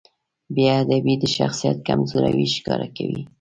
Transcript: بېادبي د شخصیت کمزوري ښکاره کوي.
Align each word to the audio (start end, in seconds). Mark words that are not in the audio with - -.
بېادبي 0.55 1.15
د 1.21 1.25
شخصیت 1.37 1.77
کمزوري 1.87 2.45
ښکاره 2.55 2.87
کوي. 2.97 3.21